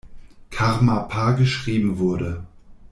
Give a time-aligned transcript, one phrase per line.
[0.49, 2.43] Karmapa geschrieben wurde.